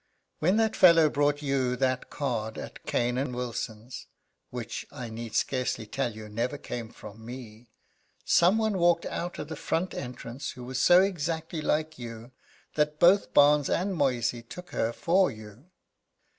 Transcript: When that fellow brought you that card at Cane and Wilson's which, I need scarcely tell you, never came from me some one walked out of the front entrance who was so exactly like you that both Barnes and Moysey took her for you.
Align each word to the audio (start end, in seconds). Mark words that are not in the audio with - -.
When 0.39 0.57
that 0.57 0.75
fellow 0.75 1.11
brought 1.11 1.43
you 1.43 1.75
that 1.75 2.09
card 2.09 2.57
at 2.57 2.87
Cane 2.87 3.19
and 3.19 3.35
Wilson's 3.35 4.07
which, 4.49 4.83
I 4.91 5.09
need 5.11 5.35
scarcely 5.35 5.85
tell 5.85 6.13
you, 6.15 6.27
never 6.27 6.57
came 6.57 6.89
from 6.89 7.23
me 7.23 7.69
some 8.25 8.57
one 8.57 8.79
walked 8.79 9.05
out 9.05 9.37
of 9.37 9.47
the 9.47 9.55
front 9.55 9.93
entrance 9.93 10.53
who 10.53 10.63
was 10.63 10.81
so 10.81 11.03
exactly 11.03 11.61
like 11.61 11.99
you 11.99 12.31
that 12.73 12.99
both 12.99 13.31
Barnes 13.35 13.69
and 13.69 13.93
Moysey 13.95 14.41
took 14.41 14.71
her 14.71 14.91
for 14.91 15.29
you. 15.29 15.69